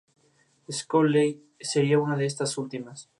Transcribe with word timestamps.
Shockley 0.67 1.43
sería 1.59 1.99
una 1.99 2.17
de 2.17 2.25
estas 2.25 2.57
últimas. 2.57 3.07